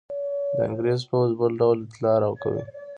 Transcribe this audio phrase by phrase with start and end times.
[0.55, 2.63] د انګرېز پوځ بل ډول اطلاع راکوي.